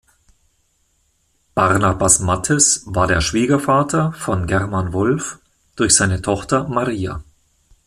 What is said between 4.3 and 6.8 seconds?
German Wolf durch seine Tochter